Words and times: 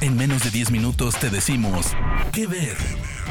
En 0.00 0.16
menos 0.16 0.44
de 0.44 0.50
10 0.50 0.70
minutos 0.70 1.14
te 1.18 1.30
decimos 1.30 1.92
qué 2.32 2.46
ver. 2.46 2.76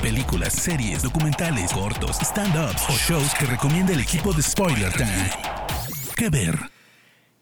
Películas, 0.02 0.54
series, 0.54 1.04
documentales, 1.04 1.72
cortos, 1.72 2.18
stand-ups 2.20 2.84
o 2.90 2.94
shows 2.94 3.34
que 3.40 3.46
recomienda 3.46 3.94
el 3.94 4.00
equipo 4.00 4.34
de 4.34 4.42
Spoiler 4.42 4.92
Time. 4.94 5.30
¿Qué 6.16 6.30
ver? 6.30 6.74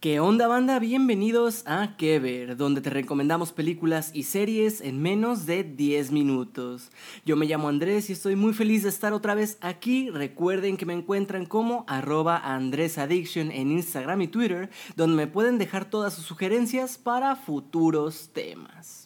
¿Qué 0.02 0.20
onda 0.20 0.48
banda? 0.48 0.80
Bienvenidos 0.80 1.62
a 1.68 1.96
Que 1.96 2.18
Ver, 2.20 2.58
donde 2.58 2.82
te 2.82 2.90
recomendamos 2.90 3.52
películas 3.52 4.10
y 4.16 4.24
series 4.24 4.82
en 4.82 5.00
menos 5.00 5.46
de 5.46 5.64
10 5.64 6.12
minutos. 6.12 6.90
Yo 7.24 7.36
me 7.36 7.46
llamo 7.46 7.70
Andrés 7.70 8.10
y 8.10 8.14
estoy 8.14 8.36
muy 8.36 8.54
feliz 8.54 8.82
de 8.82 8.90
estar 8.90 9.14
otra 9.14 9.36
vez 9.36 9.60
aquí. 9.62 10.10
Recuerden 10.10 10.78
que 10.78 10.88
me 10.88 10.94
encuentran 10.94 11.46
como 11.46 11.86
arroba 11.88 12.38
AndrésAddiction 12.44 13.52
en 13.52 13.72
Instagram 13.72 14.22
y 14.22 14.28
Twitter, 14.28 14.72
donde 14.96 15.16
me 15.16 15.28
pueden 15.28 15.60
dejar 15.60 15.86
todas 15.86 16.16
sus 16.16 16.26
sugerencias 16.26 16.98
para 16.98 17.36
futuros 17.36 18.32
temas. 18.34 19.01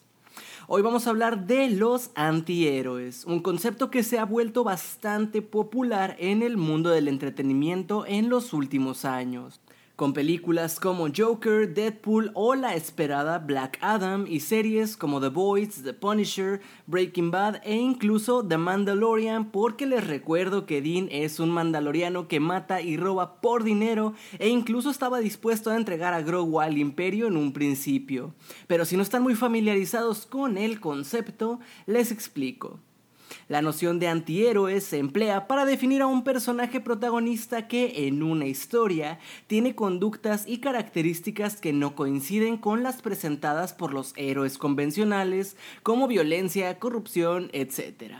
Hoy 0.68 0.82
vamos 0.82 1.06
a 1.06 1.10
hablar 1.10 1.46
de 1.46 1.70
los 1.70 2.10
antihéroes, 2.16 3.24
un 3.24 3.38
concepto 3.38 3.88
que 3.88 4.02
se 4.02 4.18
ha 4.18 4.24
vuelto 4.24 4.64
bastante 4.64 5.40
popular 5.40 6.16
en 6.18 6.42
el 6.42 6.56
mundo 6.56 6.90
del 6.90 7.06
entretenimiento 7.06 8.04
en 8.04 8.28
los 8.28 8.52
últimos 8.52 9.04
años 9.04 9.60
con 9.96 10.12
películas 10.12 10.78
como 10.78 11.08
Joker, 11.14 11.72
Deadpool 11.72 12.30
o 12.34 12.54
la 12.54 12.74
esperada 12.74 13.38
Black 13.38 13.78
Adam 13.80 14.26
y 14.28 14.40
series 14.40 14.94
como 14.94 15.22
The 15.22 15.30
Boys, 15.30 15.82
The 15.82 15.94
Punisher, 15.94 16.60
Breaking 16.86 17.30
Bad 17.30 17.62
e 17.64 17.76
incluso 17.76 18.46
The 18.46 18.58
Mandalorian 18.58 19.50
porque 19.50 19.86
les 19.86 20.06
recuerdo 20.06 20.66
que 20.66 20.82
Dean 20.82 21.08
es 21.10 21.40
un 21.40 21.50
mandaloriano 21.50 22.28
que 22.28 22.40
mata 22.40 22.82
y 22.82 22.98
roba 22.98 23.40
por 23.40 23.64
dinero 23.64 24.12
e 24.38 24.50
incluso 24.50 24.90
estaba 24.90 25.18
dispuesto 25.18 25.70
a 25.70 25.76
entregar 25.76 26.12
a 26.12 26.20
Grogu 26.20 26.60
al 26.60 26.76
imperio 26.76 27.26
en 27.26 27.38
un 27.38 27.54
principio. 27.54 28.34
Pero 28.66 28.84
si 28.84 28.98
no 28.98 29.02
están 29.02 29.22
muy 29.22 29.34
familiarizados 29.34 30.26
con 30.26 30.58
el 30.58 30.78
concepto, 30.78 31.58
les 31.86 32.12
explico. 32.12 32.78
La 33.48 33.62
noción 33.62 33.98
de 33.98 34.08
antihéroe 34.08 34.80
se 34.80 34.98
emplea 34.98 35.46
para 35.46 35.64
definir 35.64 36.02
a 36.02 36.06
un 36.06 36.24
personaje 36.24 36.80
protagonista 36.80 37.68
que 37.68 38.06
en 38.06 38.22
una 38.22 38.46
historia 38.46 39.18
tiene 39.46 39.74
conductas 39.74 40.44
y 40.46 40.58
características 40.58 41.56
que 41.56 41.72
no 41.72 41.94
coinciden 41.94 42.56
con 42.56 42.82
las 42.82 43.02
presentadas 43.02 43.72
por 43.72 43.92
los 43.92 44.12
héroes 44.16 44.58
convencionales, 44.58 45.56
como 45.82 46.08
violencia, 46.08 46.78
corrupción, 46.78 47.50
etc. 47.52 48.14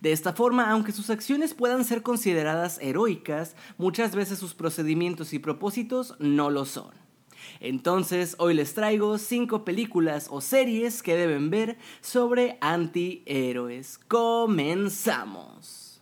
De 0.00 0.12
esta 0.12 0.32
forma, 0.32 0.70
aunque 0.70 0.92
sus 0.92 1.10
acciones 1.10 1.54
puedan 1.54 1.84
ser 1.84 2.02
consideradas 2.02 2.78
heroicas, 2.80 3.54
muchas 3.78 4.14
veces 4.14 4.38
sus 4.38 4.54
procedimientos 4.54 5.32
y 5.32 5.38
propósitos 5.38 6.14
no 6.18 6.50
lo 6.50 6.64
son. 6.64 7.03
Entonces, 7.60 8.36
hoy 8.38 8.54
les 8.54 8.74
traigo 8.74 9.18
5 9.18 9.64
películas 9.64 10.28
o 10.30 10.40
series 10.40 11.02
que 11.02 11.16
deben 11.16 11.50
ver 11.50 11.78
sobre 12.00 12.58
antihéroes. 12.60 13.98
Comenzamos. 14.08 16.00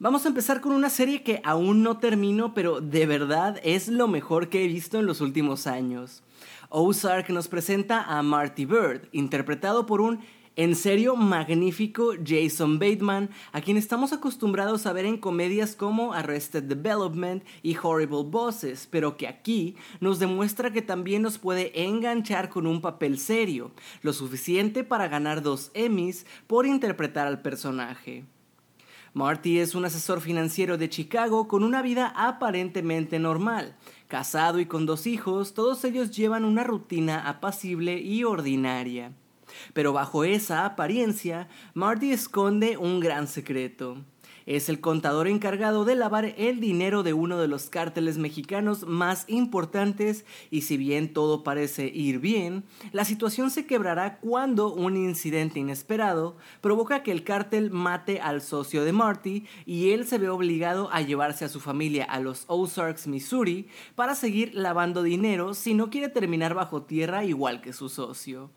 Vamos 0.00 0.24
a 0.24 0.28
empezar 0.28 0.60
con 0.60 0.72
una 0.72 0.90
serie 0.90 1.24
que 1.24 1.40
aún 1.44 1.82
no 1.82 1.98
termino, 1.98 2.54
pero 2.54 2.80
de 2.80 3.04
verdad 3.06 3.60
es 3.64 3.88
lo 3.88 4.06
mejor 4.06 4.48
que 4.48 4.64
he 4.64 4.68
visto 4.68 5.00
en 5.00 5.06
los 5.06 5.20
últimos 5.20 5.66
años. 5.66 6.22
Ozark 6.68 7.30
nos 7.30 7.48
presenta 7.48 8.02
a 8.02 8.22
Marty 8.22 8.64
Bird, 8.64 9.08
interpretado 9.10 9.86
por 9.86 10.00
un 10.00 10.20
en 10.58 10.74
serio, 10.74 11.14
magnífico 11.14 12.14
Jason 12.26 12.80
Bateman, 12.80 13.30
a 13.52 13.60
quien 13.60 13.76
estamos 13.76 14.12
acostumbrados 14.12 14.86
a 14.86 14.92
ver 14.92 15.04
en 15.04 15.16
comedias 15.16 15.76
como 15.76 16.14
Arrested 16.14 16.64
Development 16.64 17.44
y 17.62 17.76
Horrible 17.80 18.24
Bosses, 18.24 18.88
pero 18.90 19.16
que 19.16 19.28
aquí 19.28 19.76
nos 20.00 20.18
demuestra 20.18 20.72
que 20.72 20.82
también 20.82 21.22
nos 21.22 21.38
puede 21.38 21.84
enganchar 21.84 22.48
con 22.48 22.66
un 22.66 22.80
papel 22.80 23.20
serio, 23.20 23.70
lo 24.02 24.12
suficiente 24.12 24.82
para 24.82 25.06
ganar 25.06 25.42
dos 25.42 25.70
Emmys 25.74 26.26
por 26.48 26.66
interpretar 26.66 27.28
al 27.28 27.40
personaje. 27.40 28.24
Marty 29.14 29.60
es 29.60 29.76
un 29.76 29.84
asesor 29.84 30.20
financiero 30.20 30.76
de 30.76 30.88
Chicago 30.88 31.46
con 31.46 31.62
una 31.62 31.82
vida 31.82 32.12
aparentemente 32.16 33.20
normal. 33.20 33.76
Casado 34.08 34.58
y 34.58 34.66
con 34.66 34.86
dos 34.86 35.06
hijos, 35.06 35.54
todos 35.54 35.84
ellos 35.84 36.10
llevan 36.10 36.44
una 36.44 36.64
rutina 36.64 37.28
apacible 37.28 38.00
y 38.00 38.24
ordinaria. 38.24 39.12
Pero 39.72 39.92
bajo 39.92 40.24
esa 40.24 40.64
apariencia, 40.64 41.48
Marty 41.74 42.12
esconde 42.12 42.76
un 42.76 43.00
gran 43.00 43.26
secreto. 43.28 43.98
Es 44.48 44.70
el 44.70 44.80
contador 44.80 45.28
encargado 45.28 45.84
de 45.84 45.94
lavar 45.94 46.24
el 46.38 46.58
dinero 46.58 47.02
de 47.02 47.12
uno 47.12 47.36
de 47.36 47.48
los 47.48 47.68
cárteles 47.68 48.16
mexicanos 48.16 48.86
más 48.86 49.26
importantes 49.28 50.24
y 50.50 50.62
si 50.62 50.78
bien 50.78 51.12
todo 51.12 51.44
parece 51.44 51.88
ir 51.88 52.18
bien, 52.18 52.64
la 52.92 53.04
situación 53.04 53.50
se 53.50 53.66
quebrará 53.66 54.20
cuando 54.20 54.72
un 54.72 54.96
incidente 54.96 55.60
inesperado 55.60 56.38
provoca 56.62 57.02
que 57.02 57.12
el 57.12 57.24
cártel 57.24 57.70
mate 57.70 58.22
al 58.22 58.40
socio 58.40 58.84
de 58.84 58.92
Marty 58.94 59.44
y 59.66 59.90
él 59.90 60.06
se 60.06 60.16
ve 60.16 60.30
obligado 60.30 60.88
a 60.94 61.02
llevarse 61.02 61.44
a 61.44 61.50
su 61.50 61.60
familia 61.60 62.04
a 62.04 62.18
los 62.18 62.44
Ozarks, 62.46 63.06
Missouri, 63.06 63.68
para 63.96 64.14
seguir 64.14 64.54
lavando 64.54 65.02
dinero 65.02 65.52
si 65.52 65.74
no 65.74 65.90
quiere 65.90 66.08
terminar 66.08 66.54
bajo 66.54 66.84
tierra 66.84 67.22
igual 67.22 67.60
que 67.60 67.74
su 67.74 67.90
socio. 67.90 68.48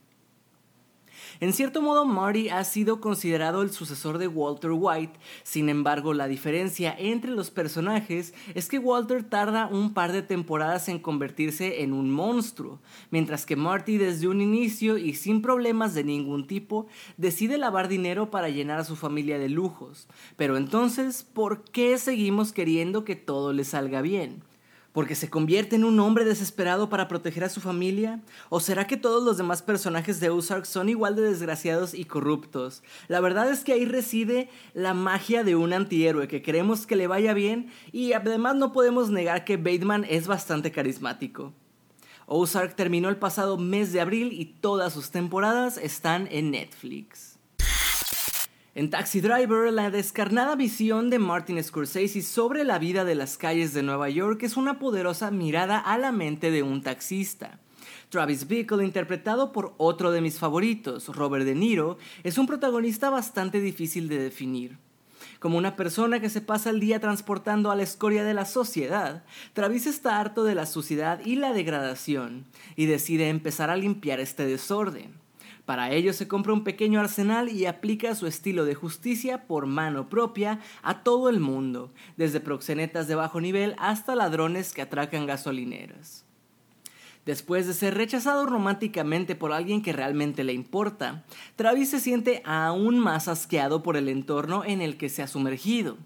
En 1.40 1.54
cierto 1.54 1.82
modo, 1.82 2.06
Marty 2.06 2.50
ha 2.50 2.64
sido 2.64 3.00
considerado 3.00 3.62
el 3.62 3.72
sucesor 3.72 4.18
de 4.18 4.28
Walter 4.28 4.72
White, 4.74 5.20
sin 5.44 5.70
embargo, 5.70 6.14
la 6.14 6.28
diferencia 6.28 6.96
entre 6.98 7.32
los 7.32 7.52
personajes 7.52 8.34
es 8.54 8.68
que 8.68 8.80
Walter 8.80 9.24
tarda 9.24 9.68
un 9.68 9.94
par 9.94 10.12
de 10.12 10.22
temporadas 10.22 10.90
en 10.90 11.00
convertirse 11.00 11.82
en 11.84 11.94
un 11.94 12.12
monstruo, 12.12 12.80
mientras 13.10 13.46
que 13.46 13.56
Marty 13.56 13.98
desde 13.98 14.28
un 14.28 14.42
inicio 14.42 14.98
y 14.98 15.14
sin 15.14 15.42
problemas 15.42 15.94
de 15.94 16.04
ningún 16.04 16.48
tipo 16.48 16.88
decide 17.18 17.58
lavar 17.58 17.88
dinero 17.88 18.30
para 18.30 18.50
llenar 18.50 18.80
a 18.80 18.86
su 18.86 18.96
familia 18.96 19.40
de 19.40 19.50
lujos. 19.50 20.08
Pero 20.36 20.58
entonces, 20.58 21.24
¿por 21.24 21.64
qué 21.64 21.98
seguimos 21.98 22.52
queriendo 22.52 23.06
que 23.06 23.16
todo 23.16 23.54
le 23.54 23.64
salga 23.64 24.02
bien? 24.02 24.44
Porque 24.94 25.16
se 25.16 25.30
convierte 25.30 25.76
en 25.76 25.84
un 25.84 26.00
hombre 26.00 26.26
desesperado 26.26 26.90
para 26.90 27.08
proteger 27.08 27.44
a 27.44 27.50
su 27.50 27.62
familia? 27.62 28.20
¿O 28.50 28.60
será 28.60 28.88
que 28.88 28.98
todos 28.98 29.24
los 29.24 29.38
demás 29.38 29.62
personajes 29.62 30.20
de 30.20 30.30
Ozark 30.30 30.66
son 30.66 30.90
igual 30.90 31.16
de 31.16 31.24
desgraciados 31.24 31.94
y 31.94 32.06
corruptos? 32.06 32.84
La 33.08 33.20
verdad 33.20 33.50
es 33.50 33.64
que 33.64 33.74
ahí 33.74 33.86
reside 33.86 34.50
la 34.74 34.94
magia 34.94 35.44
de 35.44 35.56
un 35.56 35.74
antihéroe 35.74 36.28
que 36.28 36.42
queremos 36.42 36.86
que 36.86 36.96
le 36.96 37.08
vaya 37.08 37.34
bien 37.34 37.72
y 37.92 38.14
además 38.14 38.56
no 38.56 38.72
podemos 38.74 39.10
negar 39.10 39.46
que 39.46 39.58
Bateman 39.58 40.06
es 40.10 40.28
bastante 40.28 40.72
carismático. 40.72 41.54
Ozark 42.28 42.76
terminó 42.76 43.10
el 43.10 43.18
pasado 43.18 43.58
mes 43.58 43.92
de 43.92 44.02
abril 44.02 44.32
y 44.32 44.46
todas 44.46 44.94
sus 44.94 45.12
temporadas 45.12 45.78
están 45.78 46.28
en 46.32 46.52
Netflix. 46.52 47.41
En 48.74 48.90
Taxi 48.90 49.20
Driver, 49.20 49.74
la 49.74 49.92
descarnada 49.92 50.56
visión 50.56 51.10
de 51.10 51.20
Martin 51.20 51.62
Scorsese 51.62 52.22
sobre 52.22 52.64
la 52.64 52.80
vida 52.80 53.04
de 53.04 53.16
las 53.16 53.36
calles 53.36 53.74
de 53.74 53.84
Nueva 53.84 54.10
York 54.10 54.44
es 54.44 54.56
una 54.56 54.80
poderosa 54.80 55.30
mirada 55.30 55.78
a 55.78 55.98
la 55.98 56.14
mente 56.14 56.52
de 56.52 56.64
un 56.64 56.82
taxista. 56.82 57.60
Travis 58.08 58.48
Bickle, 58.48 58.86
interpretado 58.86 59.52
por 59.52 59.74
otro 59.78 60.12
de 60.12 60.22
mis 60.22 60.40
favoritos, 60.40 61.10
Robert 61.10 61.44
De 61.44 61.54
Niro, 61.54 61.98
es 62.24 62.38
un 62.38 62.48
protagonista 62.48 63.10
bastante 63.10 63.60
difícil 63.60 64.08
de 64.08 64.20
definir. 64.20 64.78
Como 65.40 65.58
una 65.58 65.76
persona 65.76 66.22
que 66.22 66.30
se 66.30 66.40
pasa 66.40 66.70
el 66.70 66.80
día 66.80 67.02
transportando 67.02 67.72
a 67.72 67.76
la 67.76 67.84
escoria 67.84 68.24
de 68.24 68.34
la 68.34 68.46
sociedad, 68.46 69.26
Travis 69.52 69.86
está 69.86 70.18
harto 70.18 70.46
de 70.46 70.56
la 70.56 70.66
suciedad 70.66 71.20
y 71.26 71.36
la 71.36 71.52
degradación 71.52 72.46
y 72.78 72.86
decide 72.86 73.28
empezar 73.28 73.70
a 73.70 73.76
limpiar 73.76 74.22
este 74.22 74.46
desorden. 74.46 75.21
Para 75.66 75.92
ello 75.92 76.12
se 76.14 76.28
compra 76.28 76.54
un 76.54 76.64
pequeño 76.64 77.00
arsenal 77.00 77.50
y 77.50 77.66
aplica 77.66 78.16
su 78.16 78.28
estilo 78.28 78.66
de 78.66 78.76
justicia 78.76 79.48
por 79.48 79.68
mano 79.68 80.10
propia 80.10 80.60
a 80.82 81.04
todo 81.04 81.30
el 81.30 81.40
mundo, 81.40 81.94
desde 82.18 82.40
proxenetas 82.40 83.08
de 83.08 83.16
bajo 83.16 83.40
nivel 83.40 83.76
hasta 83.78 84.16
ladrones 84.16 84.74
que 84.74 84.82
atracan 84.82 85.26
gasolineras. 85.26 86.26
Después 87.26 87.68
de 87.68 87.74
ser 87.76 87.94
rechazado 87.94 88.48
románticamente 88.48 89.36
por 89.36 89.54
alguien 89.54 89.84
que 89.84 89.94
realmente 89.94 90.44
le 90.44 90.54
importa, 90.54 91.24
Travis 91.56 91.92
se 91.92 92.00
siente 92.00 92.42
aún 92.46 92.98
más 92.98 93.28
asqueado 93.28 93.84
por 93.84 93.96
el 93.96 94.10
entorno 94.10 94.66
en 94.66 94.82
el 94.82 94.98
que 94.98 95.10
se 95.10 95.22
ha 95.22 95.28
sumergido. 95.28 95.98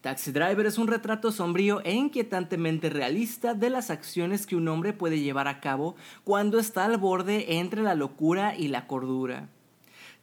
Taxi 0.00 0.32
Driver 0.32 0.66
es 0.66 0.78
un 0.78 0.88
retrato 0.88 1.32
sombrío 1.32 1.80
e 1.84 1.92
inquietantemente 1.92 2.90
realista 2.90 3.54
de 3.54 3.70
las 3.70 3.90
acciones 3.90 4.46
que 4.46 4.56
un 4.56 4.68
hombre 4.68 4.92
puede 4.92 5.20
llevar 5.20 5.48
a 5.48 5.60
cabo 5.60 5.96
cuando 6.24 6.58
está 6.58 6.84
al 6.84 6.98
borde 6.98 7.58
entre 7.58 7.82
la 7.82 7.94
locura 7.94 8.56
y 8.56 8.68
la 8.68 8.86
cordura. 8.86 9.48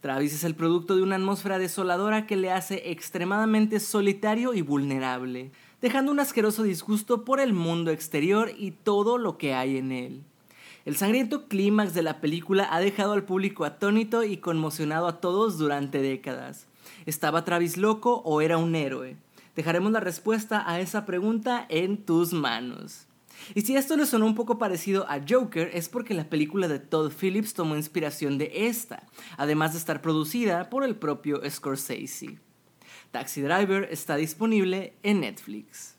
Travis 0.02 0.34
es 0.34 0.44
el 0.44 0.56
producto 0.56 0.96
de 0.96 1.02
una 1.02 1.16
atmósfera 1.16 1.58
desoladora 1.58 2.28
que 2.28 2.36
le 2.36 2.52
hace 2.52 2.92
extremadamente 2.92 3.80
solitario 3.80 4.54
y 4.54 4.62
vulnerable, 4.62 5.52
dejando 5.82 6.12
un 6.12 6.20
asqueroso 6.20 6.64
disgusto 6.64 7.26
por 7.26 7.40
el 7.40 7.54
mundo 7.54 7.92
exterior 7.92 8.52
y 8.58 8.72
todo 8.72 9.18
lo 9.18 9.38
que 9.38 9.54
hay 9.54 9.78
en 9.78 9.92
él. 9.92 10.24
El 10.86 10.96
sangriento 10.96 11.48
clímax 11.48 11.94
de 11.94 12.04
la 12.04 12.22
película 12.22 12.68
ha 12.72 12.80
dejado 12.80 13.12
al 13.14 13.26
público 13.26 13.66
atónito 13.66 14.24
y 14.24 14.38
conmocionado 14.38 15.08
a 15.08 15.20
todos 15.20 15.58
durante 15.58 16.02
décadas. 16.02 16.68
¿Estaba 17.06 17.44
Travis 17.44 17.76
loco 17.76 18.22
o 18.24 18.40
era 18.40 18.58
un 18.58 18.76
héroe? 18.76 19.18
Dejaremos 19.58 19.92
la 19.92 20.00
respuesta 20.00 20.72
a 20.72 20.80
esa 20.80 21.08
pregunta 21.08 21.66
en 21.68 22.06
tus 22.06 22.32
manos. 22.32 23.08
Y 23.56 23.62
si 23.62 23.76
esto 23.76 23.98
le 23.98 24.06
sonó 24.06 24.28
un 24.28 24.36
poco 24.36 24.60
parecido 24.60 25.10
a 25.10 25.20
Joker, 25.28 25.72
es 25.74 25.90
porque 25.90 26.14
la 26.14 26.30
película 26.30 26.68
de 26.68 26.78
Todd 26.78 27.12
Phillips 27.12 27.56
tomó 27.56 27.76
inspiración 27.76 28.38
de 28.38 28.52
esta, 28.68 29.02
además 29.36 29.74
de 29.74 29.80
estar 29.80 30.00
producida 30.00 30.70
por 30.70 30.84
el 30.84 30.96
propio 30.96 31.42
Scorsese. 31.50 32.38
Taxi 33.10 33.42
Driver 33.42 33.88
está 33.92 34.16
disponible 34.16 34.94
en 35.02 35.22
Netflix. 35.22 35.96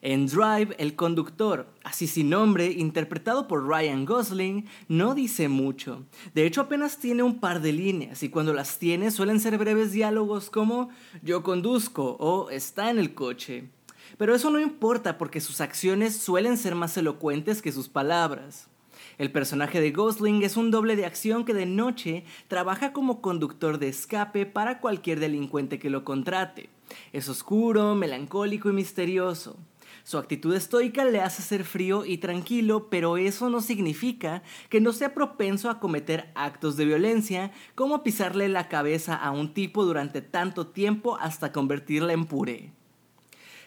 En 0.00 0.26
Drive, 0.26 0.76
el 0.78 0.94
conductor, 0.94 1.66
así 1.96 2.06
sin 2.06 2.28
nombre, 2.28 2.66
interpretado 2.72 3.48
por 3.48 3.66
Ryan 3.66 4.04
Gosling, 4.04 4.66
no 4.86 5.14
dice 5.14 5.48
mucho. 5.48 6.04
De 6.34 6.44
hecho, 6.44 6.60
apenas 6.60 6.98
tiene 6.98 7.22
un 7.22 7.40
par 7.40 7.62
de 7.62 7.72
líneas 7.72 8.22
y 8.22 8.28
cuando 8.28 8.52
las 8.52 8.78
tiene 8.78 9.10
suelen 9.10 9.40
ser 9.40 9.56
breves 9.56 9.92
diálogos 9.92 10.50
como 10.50 10.90
yo 11.22 11.42
conduzco 11.42 12.18
o 12.20 12.50
está 12.50 12.90
en 12.90 12.98
el 12.98 13.14
coche. 13.14 13.70
Pero 14.18 14.34
eso 14.34 14.50
no 14.50 14.60
importa 14.60 15.16
porque 15.16 15.40
sus 15.40 15.62
acciones 15.62 16.14
suelen 16.14 16.58
ser 16.58 16.74
más 16.74 16.94
elocuentes 16.98 17.62
que 17.62 17.72
sus 17.72 17.88
palabras. 17.88 18.68
El 19.16 19.32
personaje 19.32 19.80
de 19.80 19.90
Gosling 19.90 20.42
es 20.42 20.58
un 20.58 20.70
doble 20.70 20.96
de 20.96 21.06
acción 21.06 21.46
que 21.46 21.54
de 21.54 21.64
noche 21.64 22.24
trabaja 22.48 22.92
como 22.92 23.22
conductor 23.22 23.78
de 23.78 23.88
escape 23.88 24.44
para 24.44 24.80
cualquier 24.80 25.18
delincuente 25.18 25.78
que 25.78 25.88
lo 25.88 26.04
contrate. 26.04 26.68
Es 27.14 27.30
oscuro, 27.30 27.94
melancólico 27.94 28.68
y 28.68 28.74
misterioso. 28.74 29.56
Su 30.06 30.18
actitud 30.18 30.54
estoica 30.54 31.04
le 31.04 31.20
hace 31.20 31.42
ser 31.42 31.64
frío 31.64 32.04
y 32.04 32.18
tranquilo, 32.18 32.86
pero 32.88 33.16
eso 33.16 33.50
no 33.50 33.60
significa 33.60 34.44
que 34.68 34.80
no 34.80 34.92
sea 34.92 35.14
propenso 35.14 35.68
a 35.68 35.80
cometer 35.80 36.30
actos 36.36 36.76
de 36.76 36.84
violencia, 36.84 37.50
como 37.74 38.04
pisarle 38.04 38.48
la 38.48 38.68
cabeza 38.68 39.16
a 39.16 39.32
un 39.32 39.52
tipo 39.52 39.84
durante 39.84 40.22
tanto 40.22 40.68
tiempo 40.68 41.16
hasta 41.16 41.50
convertirla 41.50 42.12
en 42.12 42.26
puré. 42.26 42.70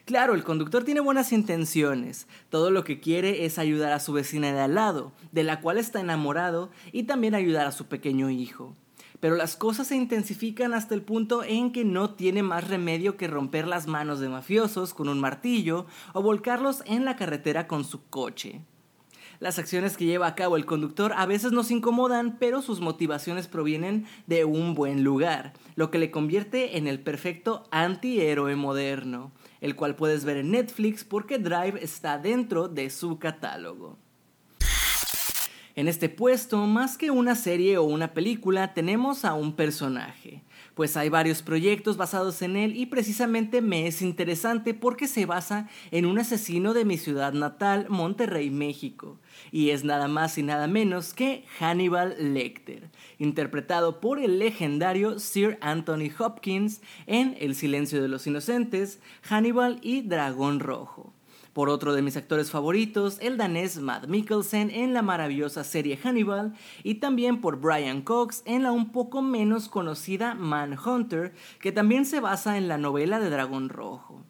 Claro, 0.05 0.33
el 0.33 0.45
conductor 0.45 0.85
tiene 0.85 1.01
buenas 1.01 1.33
intenciones. 1.33 2.25
Todo 2.49 2.71
lo 2.71 2.85
que 2.85 3.01
quiere 3.01 3.43
es 3.43 3.59
ayudar 3.59 3.91
a 3.91 3.99
su 3.99 4.13
vecina 4.13 4.53
de 4.53 4.61
al 4.61 4.75
lado, 4.75 5.11
de 5.33 5.43
la 5.43 5.59
cual 5.59 5.77
está 5.77 5.99
enamorado, 5.99 6.69
y 6.93 7.03
también 7.03 7.35
ayudar 7.35 7.67
a 7.67 7.73
su 7.73 7.87
pequeño 7.87 8.29
hijo. 8.29 8.77
Pero 9.19 9.35
las 9.35 9.55
cosas 9.55 9.87
se 9.87 9.95
intensifican 9.95 10.73
hasta 10.73 10.95
el 10.95 11.01
punto 11.01 11.43
en 11.43 11.71
que 11.71 11.83
no 11.83 12.11
tiene 12.11 12.43
más 12.43 12.67
remedio 12.67 13.17
que 13.17 13.27
romper 13.27 13.67
las 13.67 13.87
manos 13.87 14.19
de 14.19 14.29
mafiosos 14.29 14.93
con 14.93 15.09
un 15.09 15.19
martillo 15.19 15.85
o 16.13 16.21
volcarlos 16.21 16.83
en 16.85 17.05
la 17.05 17.15
carretera 17.15 17.67
con 17.67 17.83
su 17.83 18.07
coche. 18.09 18.61
Las 19.39 19.57
acciones 19.57 19.95
que 19.95 20.05
lleva 20.05 20.27
a 20.27 20.35
cabo 20.35 20.57
el 20.57 20.65
conductor 20.65 21.13
a 21.15 21.25
veces 21.25 21.51
nos 21.51 21.71
incomodan, 21.71 22.37
pero 22.39 22.61
sus 22.61 22.81
motivaciones 22.81 23.47
provienen 23.47 24.05
de 24.27 24.43
un 24.43 24.73
buen 24.73 25.03
lugar, 25.03 25.53
lo 25.75 25.91
que 25.91 25.99
le 25.99 26.11
convierte 26.11 26.77
en 26.77 26.87
el 26.87 26.99
perfecto 26.99 27.63
antihéroe 27.71 28.55
moderno 28.55 29.31
el 29.61 29.75
cual 29.75 29.95
puedes 29.95 30.25
ver 30.25 30.37
en 30.37 30.51
Netflix 30.51 31.03
porque 31.03 31.37
Drive 31.37 31.83
está 31.83 32.17
dentro 32.17 32.67
de 32.67 32.89
su 32.89 33.19
catálogo. 33.19 33.97
En 35.79 35.87
este 35.87 36.09
puesto, 36.09 36.67
más 36.67 36.97
que 36.97 37.09
una 37.09 37.35
serie 37.35 37.77
o 37.77 37.83
una 37.83 38.13
película, 38.13 38.73
tenemos 38.73 39.23
a 39.23 39.33
un 39.33 39.53
personaje, 39.53 40.43
pues 40.75 40.97
hay 40.97 41.07
varios 41.07 41.41
proyectos 41.41 41.95
basados 41.95 42.41
en 42.41 42.57
él 42.57 42.75
y 42.75 42.87
precisamente 42.87 43.61
me 43.61 43.87
es 43.87 44.01
interesante 44.01 44.73
porque 44.73 45.07
se 45.07 45.25
basa 45.25 45.69
en 45.91 46.05
un 46.05 46.19
asesino 46.19 46.73
de 46.73 46.83
mi 46.83 46.97
ciudad 46.97 47.31
natal, 47.31 47.85
Monterrey, 47.87 48.49
México, 48.49 49.21
y 49.53 49.69
es 49.69 49.85
nada 49.85 50.09
más 50.09 50.37
y 50.37 50.43
nada 50.43 50.67
menos 50.67 51.13
que 51.13 51.45
Hannibal 51.59 52.33
Lecter, 52.33 52.89
interpretado 53.17 54.01
por 54.01 54.19
el 54.19 54.37
legendario 54.37 55.17
Sir 55.17 55.57
Anthony 55.61 56.11
Hopkins 56.19 56.81
en 57.07 57.37
El 57.39 57.55
silencio 57.55 58.01
de 58.01 58.09
los 58.09 58.27
inocentes, 58.27 58.99
Hannibal 59.21 59.79
y 59.81 60.01
Dragón 60.01 60.59
Rojo. 60.59 61.13
Por 61.59 61.69
otro 61.69 61.93
de 61.93 62.01
mis 62.01 62.15
actores 62.15 62.51
favoritos, 62.51 63.17
el 63.19 63.35
danés 63.35 63.81
Matt 63.81 64.07
Mikkelsen 64.07 64.69
en 64.69 64.93
la 64.93 65.01
maravillosa 65.01 65.65
serie 65.65 65.97
Hannibal, 65.97 66.53
y 66.83 66.95
también 67.01 67.41
por 67.41 67.59
Brian 67.59 68.01
Cox 68.01 68.43
en 68.45 68.63
la 68.63 68.71
un 68.71 68.93
poco 68.93 69.21
menos 69.21 69.67
conocida 69.67 70.35
Manhunter, 70.35 71.33
que 71.59 71.73
también 71.73 72.05
se 72.05 72.21
basa 72.21 72.57
en 72.57 72.69
la 72.69 72.77
novela 72.77 73.19
de 73.19 73.29
Dragón 73.29 73.67
Rojo. 73.67 74.23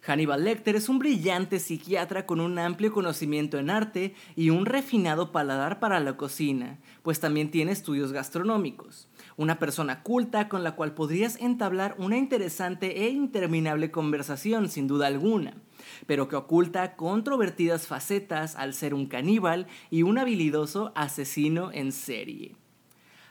Hannibal 0.00 0.44
Lecter 0.44 0.74
es 0.74 0.88
un 0.88 0.98
brillante 0.98 1.60
psiquiatra 1.60 2.24
con 2.24 2.40
un 2.40 2.58
amplio 2.58 2.94
conocimiento 2.94 3.58
en 3.58 3.68
arte 3.68 4.14
y 4.34 4.48
un 4.48 4.64
refinado 4.64 5.32
paladar 5.32 5.80
para 5.80 6.00
la 6.00 6.16
cocina, 6.16 6.78
pues 7.02 7.20
también 7.20 7.50
tiene 7.50 7.72
estudios 7.72 8.10
gastronómicos. 8.10 9.06
Una 9.36 9.58
persona 9.58 10.02
culta 10.02 10.48
con 10.48 10.64
la 10.64 10.76
cual 10.76 10.94
podrías 10.94 11.36
entablar 11.42 11.94
una 11.98 12.16
interesante 12.16 13.04
e 13.04 13.10
interminable 13.10 13.90
conversación, 13.90 14.70
sin 14.70 14.86
duda 14.86 15.08
alguna, 15.08 15.61
pero 16.06 16.28
que 16.28 16.36
oculta 16.36 16.96
controvertidas 16.96 17.86
facetas 17.86 18.56
al 18.56 18.74
ser 18.74 18.94
un 18.94 19.06
caníbal 19.06 19.66
y 19.90 20.02
un 20.02 20.18
habilidoso 20.18 20.92
asesino 20.94 21.70
en 21.72 21.92
serie. 21.92 22.56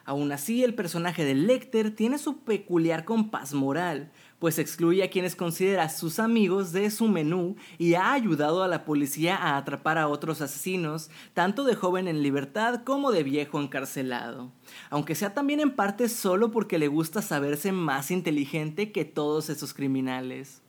Aún 0.03 0.31
así, 0.31 0.63
el 0.63 0.73
personaje 0.73 1.23
de 1.23 1.35
Lecter 1.35 1.95
tiene 1.95 2.17
su 2.17 2.39
peculiar 2.39 3.05
compás 3.05 3.53
moral, 3.53 4.11
pues 4.39 4.57
excluye 4.57 5.03
a 5.03 5.09
quienes 5.11 5.35
considera 5.35 5.87
sus 5.89 6.17
amigos 6.17 6.71
de 6.71 6.89
su 6.89 7.07
menú 7.07 7.55
y 7.77 7.93
ha 7.93 8.11
ayudado 8.11 8.63
a 8.63 8.67
la 8.67 8.83
policía 8.83 9.35
a 9.35 9.57
atrapar 9.57 9.99
a 9.99 10.07
otros 10.07 10.41
asesinos, 10.41 11.11
tanto 11.35 11.63
de 11.63 11.75
joven 11.75 12.07
en 12.07 12.23
libertad 12.23 12.83
como 12.83 13.11
de 13.11 13.23
viejo 13.23 13.61
encarcelado. 13.61 14.51
Aunque 14.89 15.13
sea 15.13 15.35
también 15.35 15.59
en 15.59 15.75
parte 15.75 16.09
solo 16.09 16.49
porque 16.49 16.79
le 16.79 16.87
gusta 16.87 17.21
saberse 17.21 17.71
más 17.71 18.09
inteligente 18.09 18.91
que 18.91 19.05
todos 19.05 19.49
esos 19.49 19.75
criminales. 19.75 20.63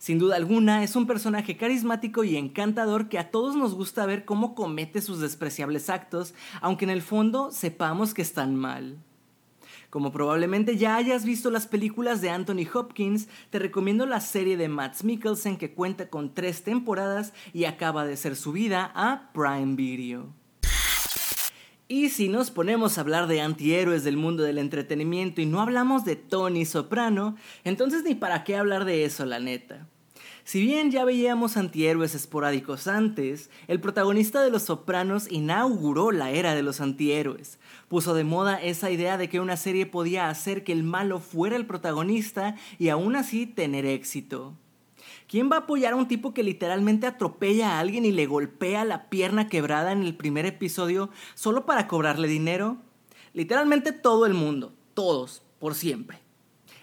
Sin 0.00 0.18
duda 0.18 0.36
alguna, 0.36 0.82
es 0.82 0.96
un 0.96 1.06
personaje 1.06 1.58
carismático 1.58 2.24
y 2.24 2.38
encantador 2.38 3.10
que 3.10 3.18
a 3.18 3.30
todos 3.30 3.54
nos 3.54 3.74
gusta 3.74 4.06
ver 4.06 4.24
cómo 4.24 4.54
comete 4.54 5.02
sus 5.02 5.20
despreciables 5.20 5.90
actos, 5.90 6.32
aunque 6.62 6.86
en 6.86 6.90
el 6.90 7.02
fondo 7.02 7.50
sepamos 7.50 8.14
que 8.14 8.22
están 8.22 8.56
mal. 8.56 8.96
Como 9.90 10.10
probablemente 10.10 10.78
ya 10.78 10.96
hayas 10.96 11.26
visto 11.26 11.50
las 11.50 11.66
películas 11.66 12.22
de 12.22 12.30
Anthony 12.30 12.66
Hopkins, 12.72 13.28
te 13.50 13.58
recomiendo 13.58 14.06
la 14.06 14.22
serie 14.22 14.56
de 14.56 14.70
Matt 14.70 15.02
Mikkelsen 15.02 15.58
que 15.58 15.74
cuenta 15.74 16.08
con 16.08 16.32
tres 16.32 16.64
temporadas 16.64 17.34
y 17.52 17.66
acaba 17.66 18.06
de 18.06 18.16
ser 18.16 18.36
subida 18.36 18.90
a 18.94 19.30
Prime 19.34 19.76
Video. 19.76 20.32
Y 21.88 22.08
si 22.08 22.30
nos 22.30 22.50
ponemos 22.50 22.96
a 22.96 23.02
hablar 23.02 23.26
de 23.26 23.42
antihéroes 23.42 24.02
del 24.02 24.16
mundo 24.16 24.44
del 24.44 24.56
entretenimiento 24.56 25.42
y 25.42 25.46
no 25.46 25.60
hablamos 25.60 26.06
de 26.06 26.16
Tony 26.16 26.64
Soprano, 26.64 27.36
entonces 27.64 28.02
ni 28.02 28.14
para 28.14 28.44
qué 28.44 28.56
hablar 28.56 28.86
de 28.86 29.04
eso, 29.04 29.26
la 29.26 29.40
neta. 29.40 29.89
Si 30.50 30.60
bien 30.60 30.90
ya 30.90 31.04
veíamos 31.04 31.56
antihéroes 31.56 32.16
esporádicos 32.16 32.88
antes, 32.88 33.50
el 33.68 33.80
protagonista 33.80 34.42
de 34.42 34.50
Los 34.50 34.64
Sopranos 34.64 35.30
inauguró 35.30 36.10
la 36.10 36.32
era 36.32 36.56
de 36.56 36.64
los 36.64 36.80
antihéroes. 36.80 37.60
Puso 37.86 38.14
de 38.14 38.24
moda 38.24 38.60
esa 38.60 38.90
idea 38.90 39.16
de 39.16 39.28
que 39.28 39.38
una 39.38 39.56
serie 39.56 39.86
podía 39.86 40.28
hacer 40.28 40.64
que 40.64 40.72
el 40.72 40.82
malo 40.82 41.20
fuera 41.20 41.54
el 41.54 41.66
protagonista 41.66 42.56
y 42.80 42.88
aún 42.88 43.14
así 43.14 43.46
tener 43.46 43.86
éxito. 43.86 44.56
¿Quién 45.28 45.52
va 45.52 45.54
a 45.54 45.60
apoyar 45.60 45.92
a 45.92 45.96
un 45.96 46.08
tipo 46.08 46.34
que 46.34 46.42
literalmente 46.42 47.06
atropella 47.06 47.76
a 47.76 47.78
alguien 47.78 48.04
y 48.04 48.10
le 48.10 48.26
golpea 48.26 48.84
la 48.84 49.08
pierna 49.08 49.46
quebrada 49.46 49.92
en 49.92 50.02
el 50.02 50.16
primer 50.16 50.46
episodio 50.46 51.10
solo 51.36 51.64
para 51.64 51.86
cobrarle 51.86 52.26
dinero? 52.26 52.78
Literalmente 53.34 53.92
todo 53.92 54.26
el 54.26 54.34
mundo, 54.34 54.72
todos, 54.94 55.44
por 55.60 55.76
siempre. 55.76 56.18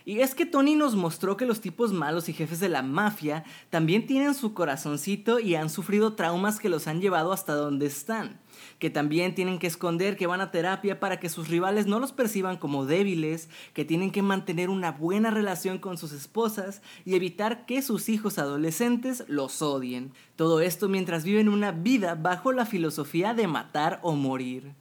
Y 0.07 0.21
es 0.21 0.35
que 0.35 0.45
Tony 0.45 0.75
nos 0.75 0.95
mostró 0.95 1.35
que 1.35 1.45
los 1.45 1.59
tipos 1.59 1.91
malos 1.91 2.29
y 2.29 2.33
jefes 2.33 2.61
de 2.61 2.69
la 2.69 2.81
mafia 2.81 3.43
también 3.69 4.07
tienen 4.07 4.35
su 4.35 4.53
corazoncito 4.53 5.41
y 5.41 5.55
han 5.55 5.69
sufrido 5.69 6.13
traumas 6.13 6.61
que 6.61 6.69
los 6.69 6.87
han 6.87 7.01
llevado 7.01 7.33
hasta 7.33 7.55
donde 7.55 7.87
están. 7.87 8.39
Que 8.79 8.89
también 8.89 9.35
tienen 9.35 9.59
que 9.59 9.67
esconder 9.67 10.15
que 10.15 10.25
van 10.25 10.39
a 10.39 10.49
terapia 10.49 11.01
para 11.01 11.19
que 11.19 11.27
sus 11.27 11.49
rivales 11.49 11.87
no 11.87 11.99
los 11.99 12.13
perciban 12.13 12.55
como 12.55 12.85
débiles, 12.85 13.49
que 13.73 13.83
tienen 13.83 14.11
que 14.11 14.21
mantener 14.21 14.69
una 14.69 14.93
buena 14.93 15.29
relación 15.29 15.77
con 15.77 15.97
sus 15.97 16.13
esposas 16.13 16.81
y 17.03 17.15
evitar 17.15 17.65
que 17.65 17.81
sus 17.81 18.07
hijos 18.07 18.37
adolescentes 18.37 19.25
los 19.27 19.61
odien. 19.61 20.13
Todo 20.37 20.61
esto 20.61 20.87
mientras 20.87 21.25
viven 21.25 21.49
una 21.49 21.73
vida 21.73 22.15
bajo 22.15 22.53
la 22.53 22.65
filosofía 22.65 23.33
de 23.33 23.47
matar 23.47 23.99
o 24.03 24.15
morir. 24.15 24.73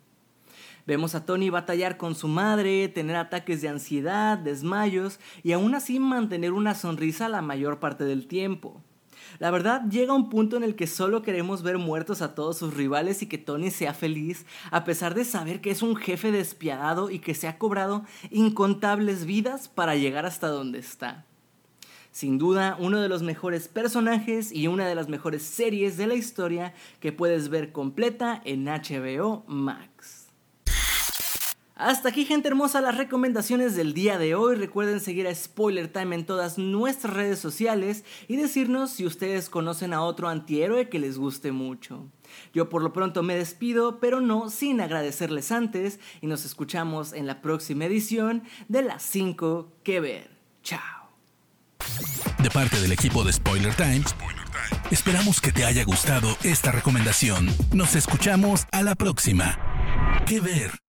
Vemos 0.86 1.16
a 1.16 1.26
Tony 1.26 1.50
batallar 1.50 1.96
con 1.96 2.14
su 2.14 2.28
madre, 2.28 2.88
tener 2.88 3.16
ataques 3.16 3.60
de 3.60 3.68
ansiedad, 3.68 4.38
desmayos 4.38 5.18
y 5.42 5.52
aún 5.52 5.74
así 5.74 5.98
mantener 5.98 6.52
una 6.52 6.74
sonrisa 6.74 7.28
la 7.28 7.42
mayor 7.42 7.80
parte 7.80 8.04
del 8.04 8.28
tiempo. 8.28 8.82
La 9.40 9.50
verdad 9.50 9.82
llega 9.90 10.14
un 10.14 10.30
punto 10.30 10.56
en 10.56 10.62
el 10.62 10.76
que 10.76 10.86
solo 10.86 11.22
queremos 11.22 11.62
ver 11.62 11.78
muertos 11.78 12.22
a 12.22 12.36
todos 12.36 12.58
sus 12.58 12.74
rivales 12.74 13.20
y 13.22 13.26
que 13.26 13.38
Tony 13.38 13.70
sea 13.70 13.94
feliz, 13.94 14.46
a 14.70 14.84
pesar 14.84 15.14
de 15.14 15.24
saber 15.24 15.60
que 15.60 15.72
es 15.72 15.82
un 15.82 15.96
jefe 15.96 16.30
despiadado 16.30 17.10
y 17.10 17.18
que 17.18 17.34
se 17.34 17.48
ha 17.48 17.58
cobrado 17.58 18.04
incontables 18.30 19.26
vidas 19.26 19.68
para 19.68 19.96
llegar 19.96 20.24
hasta 20.24 20.46
donde 20.48 20.78
está. 20.78 21.26
Sin 22.12 22.38
duda, 22.38 22.76
uno 22.78 23.00
de 23.00 23.08
los 23.08 23.22
mejores 23.22 23.68
personajes 23.68 24.50
y 24.52 24.68
una 24.68 24.86
de 24.86 24.94
las 24.94 25.08
mejores 25.08 25.42
series 25.42 25.98
de 25.98 26.06
la 26.06 26.14
historia 26.14 26.72
que 27.00 27.12
puedes 27.12 27.50
ver 27.50 27.72
completa 27.72 28.40
en 28.44 28.64
HBO 28.64 29.44
Max. 29.46 30.25
Hasta 31.76 32.08
aquí 32.08 32.24
gente 32.24 32.48
hermosa 32.48 32.80
las 32.80 32.96
recomendaciones 32.96 33.76
del 33.76 33.92
día 33.92 34.16
de 34.16 34.34
hoy. 34.34 34.56
Recuerden 34.56 34.98
seguir 34.98 35.26
a 35.28 35.34
Spoiler 35.34 35.92
Time 35.92 36.16
en 36.16 36.24
todas 36.24 36.56
nuestras 36.56 37.12
redes 37.12 37.38
sociales 37.38 38.02
y 38.28 38.36
decirnos 38.36 38.92
si 38.92 39.04
ustedes 39.04 39.50
conocen 39.50 39.92
a 39.92 40.00
otro 40.00 40.30
antihéroe 40.30 40.88
que 40.88 40.98
les 40.98 41.18
guste 41.18 41.52
mucho. 41.52 42.06
Yo 42.54 42.70
por 42.70 42.82
lo 42.82 42.94
pronto 42.94 43.22
me 43.22 43.36
despido, 43.36 44.00
pero 44.00 44.22
no 44.22 44.48
sin 44.48 44.80
agradecerles 44.80 45.52
antes 45.52 46.00
y 46.22 46.28
nos 46.28 46.46
escuchamos 46.46 47.12
en 47.12 47.26
la 47.26 47.42
próxima 47.42 47.84
edición 47.84 48.44
de 48.68 48.80
las 48.80 49.02
5 49.02 49.70
que 49.82 50.00
ver. 50.00 50.30
Chao. 50.62 51.10
De 52.42 52.50
parte 52.50 52.80
del 52.80 52.92
equipo 52.92 53.22
de 53.22 53.34
Spoiler 53.34 53.74
Time, 53.74 54.02
esperamos 54.90 55.42
que 55.42 55.52
te 55.52 55.66
haya 55.66 55.84
gustado 55.84 56.38
esta 56.42 56.72
recomendación. 56.72 57.54
Nos 57.74 57.96
escuchamos 57.96 58.66
a 58.72 58.82
la 58.82 58.94
próxima. 58.94 59.58
Que 60.26 60.40
ver. 60.40 60.85